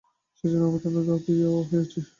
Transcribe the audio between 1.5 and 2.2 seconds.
হয়েছি।